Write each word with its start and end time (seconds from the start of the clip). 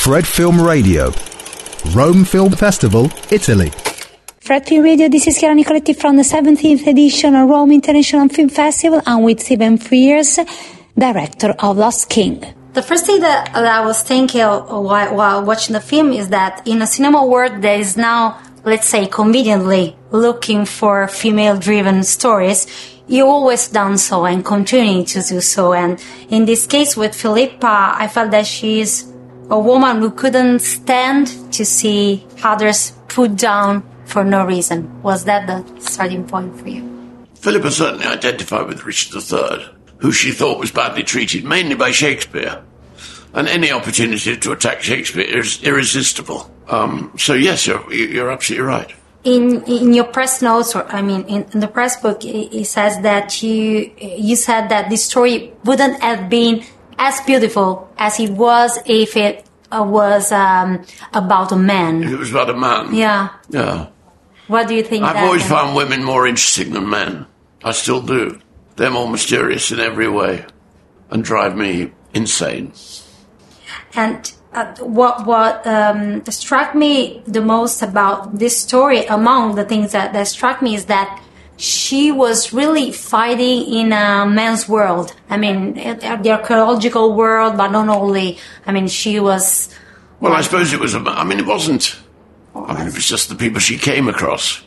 Fred 0.00 0.26
Film 0.26 0.58
Radio. 0.62 1.12
Rome 1.92 2.24
Film 2.24 2.52
Festival, 2.52 3.10
Italy. 3.30 3.70
Fred 4.40 4.66
Film 4.66 4.82
Radio, 4.82 5.10
this 5.10 5.26
is 5.26 5.38
Chiara 5.38 5.54
Nicoletti 5.54 5.94
from 5.94 6.16
the 6.16 6.22
17th 6.22 6.86
edition 6.86 7.34
of 7.34 7.46
Rome 7.50 7.70
International 7.70 8.26
Film 8.30 8.48
Festival. 8.48 9.02
I'm 9.04 9.24
with 9.24 9.40
Stephen 9.40 9.76
Frears, 9.76 10.38
director 10.98 11.54
of 11.58 11.76
Lost 11.76 12.08
King. 12.08 12.42
The 12.72 12.80
first 12.80 13.04
thing 13.04 13.20
that, 13.20 13.52
that 13.52 13.66
I 13.66 13.84
was 13.84 14.00
thinking 14.02 14.40
while, 14.40 15.14
while 15.14 15.44
watching 15.44 15.74
the 15.74 15.82
film 15.82 16.14
is 16.14 16.30
that 16.30 16.66
in 16.66 16.80
a 16.80 16.86
cinema 16.86 17.26
world 17.26 17.60
that 17.60 17.78
is 17.78 17.98
now, 17.98 18.40
let's 18.64 18.88
say, 18.88 19.06
conveniently 19.06 19.98
looking 20.12 20.64
for 20.64 21.08
female-driven 21.08 22.04
stories, 22.04 22.66
you 23.06 23.26
always 23.26 23.68
done 23.68 23.98
so 23.98 24.24
and 24.24 24.46
continue 24.46 25.04
to 25.04 25.20
do 25.22 25.42
so. 25.42 25.74
And 25.74 26.02
in 26.30 26.46
this 26.46 26.66
case 26.66 26.96
with 26.96 27.14
Philippa, 27.14 27.96
I 27.98 28.08
felt 28.08 28.30
that 28.30 28.46
she's 28.46 29.09
a 29.50 29.58
woman 29.58 29.98
who 29.98 30.10
couldn't 30.10 30.60
stand 30.60 31.26
to 31.52 31.64
see 31.64 32.26
others 32.42 32.92
put 33.08 33.36
down 33.36 33.82
for 34.04 34.24
no 34.24 34.44
reason. 34.46 35.02
Was 35.02 35.24
that 35.24 35.46
the 35.46 35.80
starting 35.80 36.26
point 36.26 36.58
for 36.58 36.68
you? 36.68 36.86
Philippa 37.34 37.70
certainly 37.70 38.06
identified 38.06 38.66
with 38.66 38.84
Richard 38.84 39.16
III, 39.16 39.66
who 39.98 40.12
she 40.12 40.32
thought 40.32 40.58
was 40.58 40.70
badly 40.70 41.02
treated, 41.02 41.44
mainly 41.44 41.74
by 41.74 41.90
Shakespeare. 41.90 42.62
And 43.32 43.48
any 43.48 43.70
opportunity 43.70 44.36
to 44.36 44.52
attack 44.52 44.82
Shakespeare 44.82 45.38
is 45.38 45.62
irresistible. 45.62 46.50
Um, 46.68 47.12
so, 47.16 47.34
yes, 47.34 47.66
you're, 47.66 47.92
you're 47.92 48.30
absolutely 48.30 48.66
right 48.66 48.92
in 49.22 49.62
in 49.64 49.92
your 49.92 50.04
press 50.04 50.40
notes 50.40 50.74
or 50.74 50.86
i 50.86 51.02
mean 51.02 51.22
in, 51.24 51.44
in, 51.52 51.60
the 51.60 51.68
press 51.68 52.00
book 52.00 52.24
it, 52.24 52.64
says 52.64 52.98
that 53.02 53.42
you 53.42 53.92
you 54.00 54.34
said 54.34 54.70
that 54.70 54.88
this 54.88 55.04
story 55.04 55.52
wouldn't 55.64 56.00
have 56.00 56.30
been 56.30 56.64
as 57.00 57.20
beautiful 57.22 57.90
as 57.96 58.20
it 58.20 58.30
was 58.30 58.78
if 58.84 59.16
it 59.16 59.46
uh, 59.72 59.82
was 59.82 60.30
um, 60.30 60.84
about 61.14 61.50
a 61.50 61.56
man. 61.56 62.02
If 62.04 62.12
it 62.12 62.18
was 62.18 62.30
about 62.30 62.50
a 62.50 62.56
man. 62.56 62.94
Yeah. 62.94 63.30
Yeah. 63.48 63.88
What 64.46 64.68
do 64.68 64.74
you 64.74 64.82
think 64.82 65.04
i've 65.04 65.16
always 65.16 65.46
found 65.46 65.76
women 65.76 66.04
more 66.04 66.26
interesting 66.26 66.72
than 66.72 66.88
men. 66.90 67.26
I 67.64 67.72
still 67.72 68.02
do. 68.02 68.40
They're 68.76 68.90
more 68.90 69.08
mysterious 69.08 69.70
in 69.70 69.80
every 69.80 70.08
way 70.08 70.44
and 71.10 71.24
drive 71.24 71.56
me 71.56 71.92
insane. 72.12 72.72
And 73.94 74.32
uh, 74.52 74.74
what 74.80 75.26
what 75.26 75.66
um, 75.66 76.24
struck 76.26 76.74
me 76.74 77.22
the 77.26 77.40
most 77.40 77.82
about 77.82 78.38
this 78.38 78.58
story, 78.58 79.06
among 79.06 79.54
the 79.54 79.64
things 79.64 79.92
that, 79.92 80.12
that 80.12 80.26
struck 80.26 80.60
me, 80.60 80.74
is 80.74 80.86
that 80.86 81.22
she 81.60 82.10
was 82.10 82.54
really 82.54 82.90
fighting 82.90 83.70
in 83.70 83.92
a 83.92 84.26
man's 84.26 84.66
world. 84.66 85.14
I 85.28 85.36
mean, 85.36 85.74
the 85.74 86.30
archaeological 86.30 87.14
world, 87.14 87.58
but 87.58 87.68
not 87.68 87.88
only. 87.88 88.38
I 88.66 88.72
mean, 88.72 88.88
she 88.88 89.20
was. 89.20 89.68
Well, 90.20 90.32
I 90.32 90.40
suppose 90.40 90.72
it 90.72 90.80
was. 90.80 90.94
I 90.94 91.24
mean, 91.24 91.38
it 91.38 91.46
wasn't. 91.46 92.00
I 92.54 92.72
mean, 92.72 92.86
it 92.88 92.94
was 92.94 93.06
just 93.06 93.28
the 93.28 93.34
people 93.34 93.60
she 93.60 93.76
came 93.76 94.08
across. 94.08 94.62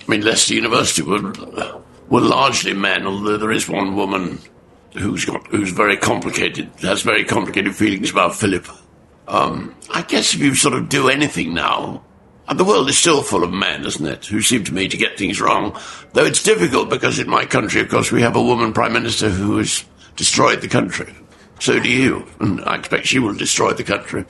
I 0.00 0.10
mean, 0.10 0.22
Leicester 0.22 0.54
University 0.54 1.02
were 1.02 1.20
were 2.08 2.20
largely 2.22 2.72
men, 2.72 3.06
although 3.06 3.36
there 3.36 3.52
is 3.52 3.68
one 3.68 3.94
woman 3.94 4.38
who's 4.94 5.26
got 5.26 5.46
who's 5.48 5.70
very 5.70 5.98
complicated, 5.98 6.70
has 6.80 7.02
very 7.02 7.24
complicated 7.24 7.76
feelings 7.76 8.10
about 8.10 8.34
Philip. 8.34 8.66
Um, 9.28 9.74
I 9.92 10.00
guess 10.00 10.32
if 10.34 10.40
you 10.40 10.54
sort 10.54 10.72
of 10.72 10.88
do 10.88 11.10
anything 11.10 11.52
now, 11.52 12.02
and 12.48 12.58
the 12.58 12.64
world 12.64 12.88
is 12.88 12.98
still 12.98 13.22
full 13.22 13.44
of 13.44 13.52
men, 13.52 13.84
isn't 13.84 14.06
it, 14.06 14.26
who 14.26 14.40
seem 14.40 14.64
to 14.64 14.74
me 14.74 14.88
to 14.88 14.96
get 14.96 15.18
things 15.18 15.40
wrong. 15.40 15.78
Though 16.14 16.24
it's 16.24 16.42
difficult 16.42 16.88
because 16.88 17.18
in 17.18 17.28
my 17.28 17.44
country, 17.44 17.82
of 17.82 17.88
course, 17.88 18.10
we 18.10 18.22
have 18.22 18.36
a 18.36 18.42
woman 18.42 18.72
prime 18.72 18.92
minister 18.92 19.28
who 19.28 19.58
has 19.58 19.84
destroyed 20.16 20.62
the 20.62 20.68
country. 20.68 21.14
So 21.60 21.78
do 21.78 21.90
you, 21.90 22.26
and 22.40 22.60
I 22.62 22.76
expect 22.76 23.06
she 23.06 23.18
will 23.18 23.34
destroy 23.34 23.72
the 23.72 23.84
country. 23.84 24.24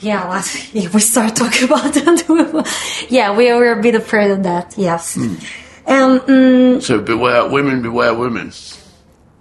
Yeah, 0.00 0.42
if 0.74 0.94
we 0.94 1.00
start 1.00 1.36
talking 1.36 1.64
about 1.64 1.94
that, 1.94 3.06
yeah, 3.10 3.36
we 3.36 3.50
are 3.50 3.78
a 3.78 3.82
bit 3.82 3.94
afraid 3.94 4.30
of 4.30 4.42
that. 4.42 4.74
Yes. 4.76 5.16
Mm. 5.16 5.62
Um, 5.86 6.20
mm, 6.20 6.82
so 6.82 7.00
beware, 7.00 7.48
women, 7.48 7.80
beware 7.80 8.12
women. 8.12 8.52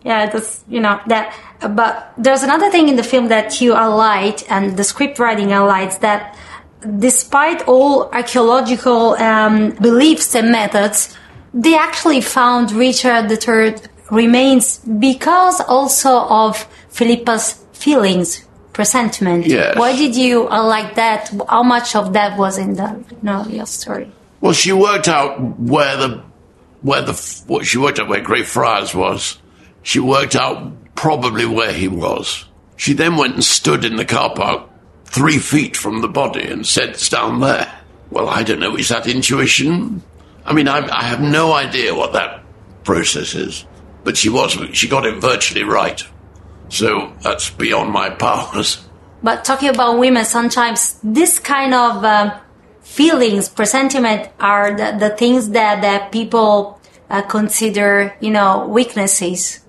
Yeah, 0.03 0.29
that's 0.29 0.63
you 0.69 0.79
know 0.79 1.01
that 1.07 1.35
but 1.59 2.13
there's 2.17 2.43
another 2.43 2.69
thing 2.69 2.89
in 2.89 2.95
the 2.95 3.03
film 3.03 3.29
that 3.29 3.59
you 3.59 3.73
highlight 3.73 4.49
and 4.51 4.77
the 4.77 4.83
script 4.83 5.17
writing 5.17 5.49
highlights 5.49 5.97
that 5.99 6.37
despite 6.99 7.67
all 7.67 8.09
archaeological 8.11 9.15
um, 9.15 9.71
beliefs 9.71 10.35
and 10.35 10.51
methods, 10.51 11.15
they 11.53 11.75
actually 11.75 12.21
found 12.21 12.71
Richard 12.71 13.31
III 13.31 13.75
remains 14.11 14.79
because 14.79 15.61
also 15.61 16.19
of 16.27 16.67
Philippa's 16.89 17.63
feelings, 17.73 18.45
presentiment. 18.73 19.47
Yes. 19.47 19.77
Why 19.77 19.95
did 19.95 20.15
you 20.15 20.47
uh, 20.49 20.63
like 20.63 20.95
that? 20.95 21.31
How 21.49 21.63
much 21.63 21.95
of 21.95 22.13
that 22.13 22.37
was 22.37 22.57
in 22.57 22.75
the 22.75 23.03
know, 23.21 23.45
your 23.45 23.65
story? 23.65 24.11
Well, 24.41 24.53
she 24.53 24.73
worked 24.73 25.07
out 25.07 25.39
where 25.59 25.95
the 25.97 26.23
where 26.81 27.01
the 27.01 27.13
what 27.47 27.65
she 27.65 27.77
worked 27.77 27.99
out 27.99 28.09
where 28.09 28.21
Greyfriars 28.21 28.93
was. 28.93 29.39
She 29.81 29.99
worked 29.99 30.35
out 30.35 30.95
probably 30.95 31.45
where 31.45 31.71
he 31.71 31.87
was. 31.87 32.45
She 32.75 32.93
then 32.93 33.15
went 33.15 33.35
and 33.35 33.43
stood 33.43 33.85
in 33.85 33.95
the 33.95 34.05
car 34.05 34.33
park 34.35 34.69
three 35.15 35.39
feet 35.39 35.77
from 35.77 36.01
the 36.01 36.09
body 36.09 36.45
and 36.45 36.67
said, 36.67 36.89
It's 36.89 37.07
down 37.07 37.39
there. 37.39 37.71
Well, 38.11 38.27
I 38.27 38.43
don't 38.43 38.59
know. 38.59 38.75
Is 38.75 38.89
that 38.89 39.07
intuition? 39.07 40.03
I 40.45 40.53
mean, 40.53 40.67
I, 40.67 40.85
I 40.87 41.03
have 41.03 41.21
no 41.21 41.53
idea 41.53 41.95
what 41.95 42.11
that 42.13 42.43
process 42.83 43.33
is. 43.33 43.65
But 44.03 44.17
she 44.17 44.29
was, 44.29 44.57
she 44.73 44.89
got 44.89 45.05
it 45.05 45.15
virtually 45.21 45.63
right. 45.63 46.03
So 46.67 47.13
that's 47.21 47.49
beyond 47.49 47.91
my 47.91 48.09
powers. 48.25 48.85
But 49.23 49.45
talking 49.45 49.69
about 49.69 49.97
women, 49.97 50.25
sometimes 50.25 50.99
this 51.01 51.39
kind 51.39 51.73
of 51.73 52.03
uh, 52.03 52.37
feelings, 52.81 53.47
presentiment 53.47 54.29
are 54.39 54.75
the, 54.75 54.97
the, 54.99 55.09
things 55.15 55.49
that, 55.51 55.81
that 55.81 56.11
people 56.11 56.79
uh, 57.09 57.21
consider, 57.21 58.13
you 58.19 58.31
know, 58.31 58.67
weaknesses 58.67 59.61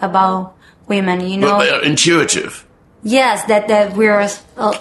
about 0.00 0.54
women, 0.86 1.26
you 1.26 1.38
know. 1.38 1.58
But 1.58 1.64
they 1.64 1.70
are 1.70 1.82
intuitive. 1.82 2.66
Yes, 3.02 3.44
that, 3.46 3.68
that 3.68 3.96
we're 3.96 4.20
a, 4.20 4.30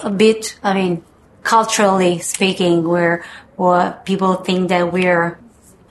a 0.04 0.10
bit, 0.10 0.58
I 0.62 0.74
mean, 0.74 1.04
culturally 1.44 2.20
speaking, 2.20 2.84
we're, 2.84 3.24
or 3.58 3.98
people 4.06 4.36
think 4.36 4.70
that 4.70 4.92
we're 4.92 5.40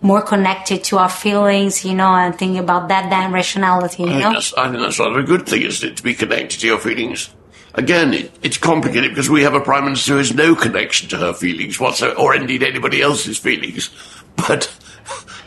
more 0.00 0.22
connected 0.22 0.84
to 0.84 0.99
our 0.99 1.09
feelings, 1.09 1.84
you 1.84 1.94
know, 1.94 2.15
and 2.15 2.38
think 2.38 2.59
about 2.59 2.88
that 2.88 3.11
than 3.11 3.33
rationality, 3.33 4.05
you 4.05 4.11
I 4.11 4.21
know? 4.21 4.41
Think 4.41 4.59
I 4.59 4.71
think 4.71 4.83
that's 4.83 4.99
rather 4.99 5.21
a 5.21 5.25
good 5.25 5.47
thing, 5.47 5.62
isn't 5.62 5.88
it, 5.88 5.97
to 5.97 6.03
be 6.03 6.15
connected 6.15 6.61
to 6.61 6.67
your 6.67 6.78
feelings? 6.78 7.31
Again, 7.75 8.15
it, 8.15 8.33
it's 8.43 8.59
complicated 8.59 9.11
because 9.11 9.31
we 9.31 9.43
have 9.43 9.55
a 9.55 9.61
prime 9.61 9.84
minister 9.84 10.12
who 10.12 10.19
has 10.19 10.34
no 10.34 10.55
connection 10.55 11.09
to 11.11 11.17
her 11.17 11.33
feelings 11.33 11.78
whatsoever, 11.78 12.19
or 12.19 12.34
indeed 12.34 12.62
anybody 12.62 13.03
else's 13.03 13.38
feelings. 13.38 13.91
But 14.47 14.72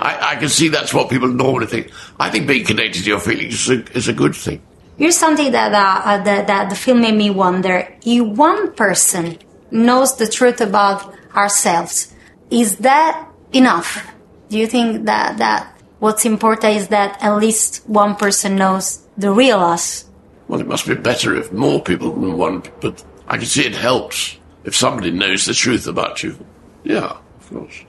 I, 0.01 0.33
I, 0.33 0.35
can 0.35 0.49
see 0.49 0.67
that's 0.67 0.93
what 0.93 1.09
people 1.09 1.29
normally 1.29 1.67
think. 1.67 1.91
I 2.19 2.29
think 2.29 2.45
being 2.45 2.65
connected 2.65 3.03
to 3.03 3.09
your 3.09 3.21
feelings 3.21 3.53
is 3.53 3.69
a, 3.69 3.97
is 3.97 4.07
a 4.09 4.13
good 4.13 4.35
thing. 4.35 4.61
Here's 4.97 5.17
something 5.17 5.51
that, 5.51 5.73
uh, 5.73 6.01
uh, 6.05 6.23
that, 6.23 6.47
that 6.47 6.69
the 6.69 6.75
film 6.75 7.01
made 7.01 7.15
me 7.15 7.29
wonder. 7.29 7.87
If 8.05 8.25
one 8.25 8.73
person 8.73 9.37
knows 9.71 10.17
the 10.17 10.27
truth 10.27 10.61
about 10.61 11.15
ourselves, 11.35 12.13
is 12.49 12.77
that 12.77 13.27
enough? 13.53 14.07
Do 14.49 14.57
you 14.57 14.67
think 14.67 15.05
that, 15.05 15.37
that 15.37 15.81
what's 15.99 16.25
important 16.25 16.75
is 16.75 16.87
that 16.89 17.17
at 17.23 17.35
least 17.37 17.87
one 17.87 18.15
person 18.15 18.57
knows 18.57 19.01
the 19.17 19.31
real 19.31 19.59
us? 19.59 20.05
Well, 20.47 20.59
it 20.59 20.67
must 20.67 20.85
be 20.85 20.95
better 20.95 21.35
if 21.35 21.51
more 21.51 21.81
people 21.81 22.11
than 22.11 22.37
one, 22.37 22.63
but 22.81 23.03
I 23.27 23.37
can 23.37 23.45
see 23.45 23.65
it 23.65 23.75
helps 23.75 24.37
if 24.65 24.75
somebody 24.75 25.11
knows 25.11 25.45
the 25.45 25.53
truth 25.53 25.87
about 25.87 26.21
you. 26.23 26.37
Yeah, 26.83 27.17
of 27.39 27.49
course. 27.49 27.85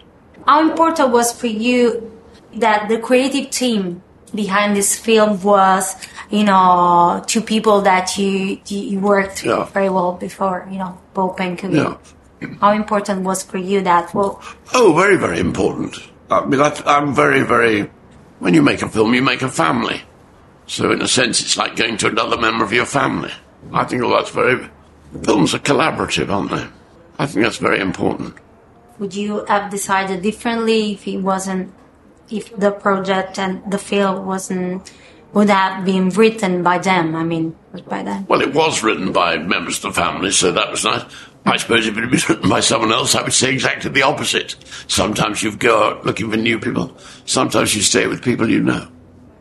How 0.46 0.68
important 0.68 1.10
was 1.10 1.32
for 1.32 1.48
you 1.48 2.12
that 2.54 2.88
the 2.88 2.98
creative 2.98 3.50
team 3.50 4.02
behind 4.34 4.76
this 4.76 4.96
film 4.96 5.42
was, 5.42 5.94
you 6.32 6.44
know, 6.44 7.22
two 7.26 7.40
people 7.40 7.82
that 7.82 8.18
you 8.18 8.58
you 8.66 8.98
worked 8.98 9.44
yeah. 9.44 9.64
very 9.66 9.88
well 9.88 10.12
before, 10.14 10.66
you 10.70 10.78
know, 10.78 10.98
Pope 11.14 11.40
and. 11.40 11.60
Yeah. 11.72 11.96
How 12.60 12.72
important 12.72 13.22
was 13.22 13.44
for 13.44 13.58
you 13.58 13.82
that? 13.82 14.12
Well, 14.12 14.42
oh, 14.74 14.92
very, 14.94 15.16
very 15.16 15.38
important. 15.38 15.96
I 16.28 16.44
mean, 16.44 16.60
I, 16.60 16.74
I'm 16.86 17.14
very, 17.14 17.42
very. 17.42 17.88
When 18.40 18.52
you 18.52 18.62
make 18.62 18.82
a 18.82 18.88
film, 18.88 19.14
you 19.14 19.22
make 19.22 19.42
a 19.42 19.48
family. 19.48 20.02
So, 20.66 20.90
in 20.90 21.00
a 21.02 21.06
sense, 21.06 21.40
it's 21.40 21.56
like 21.56 21.76
going 21.76 21.98
to 21.98 22.08
another 22.08 22.36
member 22.36 22.64
of 22.64 22.72
your 22.72 22.86
family. 22.86 23.30
I 23.72 23.84
think 23.84 24.02
all 24.02 24.10
that's 24.10 24.30
very. 24.30 24.68
Films 25.22 25.54
are 25.54 25.60
collaborative, 25.60 26.30
aren't 26.30 26.50
they? 26.50 26.66
I 27.20 27.26
think 27.26 27.44
that's 27.44 27.58
very 27.58 27.78
important 27.78 28.34
would 29.02 29.14
you 29.14 29.44
have 29.46 29.68
decided 29.70 30.22
differently 30.22 30.92
if 30.92 31.08
it 31.08 31.18
wasn't 31.18 31.72
if 32.30 32.56
the 32.56 32.70
project 32.70 33.36
and 33.36 33.60
the 33.70 33.78
film 33.78 34.26
wasn't 34.26 34.92
would 35.32 35.50
have 35.50 35.84
been 35.84 36.08
written 36.10 36.62
by 36.62 36.78
them 36.78 37.14
i 37.14 37.22
mean 37.22 37.56
by 37.88 38.02
them 38.02 38.26
well 38.28 38.40
it 38.40 38.54
was 38.54 38.82
written 38.82 39.12
by 39.12 39.36
members 39.36 39.76
of 39.84 39.94
the 39.94 40.00
family 40.00 40.30
so 40.30 40.52
that 40.52 40.70
was 40.70 40.84
nice 40.84 41.04
I 41.44 41.56
suppose 41.56 41.86
if 41.86 41.96
it 41.96 42.00
had 42.00 42.10
been 42.10 42.20
written 42.28 42.48
by 42.48 42.60
someone 42.60 42.92
else, 42.92 43.14
I 43.14 43.22
would 43.22 43.32
say 43.32 43.52
exactly 43.52 43.90
the 43.90 44.02
opposite. 44.02 44.54
Sometimes 44.86 45.42
you 45.42 45.56
go 45.56 45.82
out 45.82 46.06
looking 46.06 46.30
for 46.30 46.36
new 46.36 46.58
people. 46.58 46.96
Sometimes 47.24 47.74
you 47.74 47.82
stay 47.82 48.06
with 48.06 48.22
people 48.22 48.48
you 48.48 48.62
know. 48.62 48.88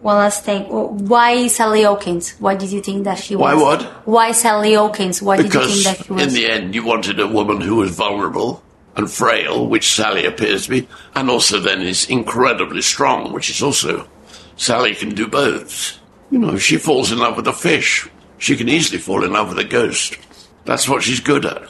One 0.02 0.18
last 0.18 0.44
thing. 0.44 0.64
Why 0.64 1.46
Sally 1.48 1.84
Hawkins? 1.84 2.32
Why 2.40 2.56
did 2.56 2.72
you 2.72 2.82
think 2.82 3.04
that 3.04 3.20
she 3.20 3.36
was? 3.36 3.42
Why 3.42 3.54
what? 3.54 3.84
Why 4.08 4.32
Sally 4.32 4.74
Hawkins? 4.74 5.22
Why 5.22 5.38
because 5.38 5.68
did 5.68 5.78
you 5.78 5.84
think 5.84 5.98
that 5.98 6.06
she 6.06 6.14
was? 6.14 6.24
in 6.24 6.34
the 6.34 6.52
end, 6.52 6.74
you 6.74 6.84
wanted 6.84 7.20
a 7.20 7.28
woman 7.28 7.62
who 7.62 7.76
was 7.76 7.92
vulnerable 7.92 8.64
and 8.96 9.10
frail, 9.10 9.68
which 9.68 9.94
Sally 9.94 10.26
appears 10.26 10.64
to 10.64 10.72
be, 10.72 10.88
and 11.14 11.30
also 11.30 11.60
then 11.60 11.84
is 11.84 12.10
incredibly 12.10 12.82
strong, 12.82 13.32
which 13.32 13.52
is 13.52 13.62
also 13.62 14.08
Sally 14.62 14.94
can 14.94 15.16
do 15.16 15.28
both. 15.28 15.98
You 16.30 16.38
know, 16.38 16.54
if 16.54 16.62
she 16.62 16.78
falls 16.78 17.12
in 17.12 17.18
love 17.18 17.36
with 17.36 17.48
a 17.48 17.52
fish, 17.52 18.08
she 18.38 18.56
can 18.56 18.70
easily 18.70 19.00
fall 19.00 19.24
in 19.24 19.34
love 19.34 19.50
with 19.50 19.58
a 19.58 19.64
ghost. 19.64 20.20
That's 20.66 20.88
what 20.88 21.02
she's 21.02 21.20
good 21.20 21.48
at. 21.48 21.64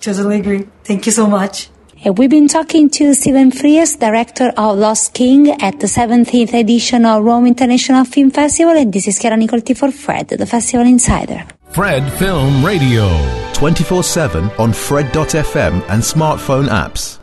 Totally 0.00 0.38
agree. 0.38 0.68
Thank 0.84 1.06
you 1.06 1.12
so 1.12 1.26
much. 1.26 1.70
We've 2.04 2.30
been 2.30 2.46
talking 2.46 2.88
to 2.90 3.14
Stephen 3.14 3.50
Frears, 3.50 3.98
director 3.98 4.52
of 4.56 4.78
Lost 4.78 5.12
King 5.12 5.60
at 5.60 5.80
the 5.80 5.88
17th 5.88 6.54
edition 6.54 7.04
of 7.04 7.24
Rome 7.24 7.48
International 7.48 8.04
Film 8.04 8.30
Festival, 8.30 8.76
and 8.76 8.92
this 8.92 9.08
is 9.08 9.18
Chiara 9.18 9.36
Nicoletti 9.36 9.76
for 9.76 9.90
Fred, 9.90 10.28
the 10.28 10.46
Festival 10.46 10.86
Insider. 10.86 11.44
Fred 11.70 12.08
Film 12.12 12.64
Radio. 12.64 13.10
24 13.54 14.04
7 14.04 14.50
on 14.56 14.72
Fred.fm 14.72 15.82
and 15.90 16.00
smartphone 16.00 16.68
apps. 16.68 17.19